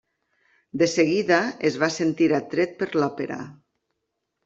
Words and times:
De 0.81 0.87
seguida 0.93 1.37
es 1.71 1.79
va 1.85 1.91
sentir 1.99 2.33
atret 2.41 2.77
per 2.83 2.91
l'òpera. 3.01 3.43